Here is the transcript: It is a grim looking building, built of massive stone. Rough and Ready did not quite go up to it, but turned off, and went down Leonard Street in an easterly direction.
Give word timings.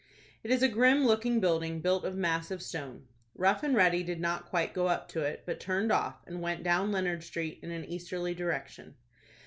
It 0.43 0.49
is 0.49 0.63
a 0.63 0.67
grim 0.67 1.05
looking 1.05 1.39
building, 1.39 1.79
built 1.79 2.05
of 2.05 2.15
massive 2.15 2.63
stone. 2.63 3.05
Rough 3.35 3.61
and 3.61 3.75
Ready 3.75 4.01
did 4.01 4.19
not 4.19 4.47
quite 4.47 4.73
go 4.73 4.87
up 4.87 5.07
to 5.09 5.21
it, 5.21 5.43
but 5.45 5.59
turned 5.59 5.91
off, 5.91 6.23
and 6.25 6.41
went 6.41 6.63
down 6.63 6.91
Leonard 6.91 7.23
Street 7.23 7.59
in 7.61 7.69
an 7.69 7.85
easterly 7.85 8.33
direction. 8.33 8.95